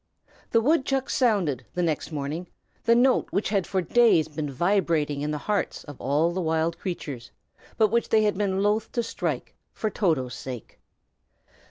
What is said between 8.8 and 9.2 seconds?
to